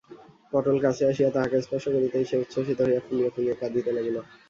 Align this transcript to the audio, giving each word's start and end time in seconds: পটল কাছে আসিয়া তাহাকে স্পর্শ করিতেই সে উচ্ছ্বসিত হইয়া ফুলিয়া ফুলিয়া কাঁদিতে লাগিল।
পটল 0.51 0.77
কাছে 0.85 1.03
আসিয়া 1.11 1.29
তাহাকে 1.35 1.57
স্পর্শ 1.65 1.85
করিতেই 1.95 2.25
সে 2.29 2.35
উচ্ছ্বসিত 2.43 2.79
হইয়া 2.81 3.01
ফুলিয়া 3.05 3.29
ফুলিয়া 3.33 3.55
কাঁদিতে 3.61 3.91
লাগিল। 3.97 4.17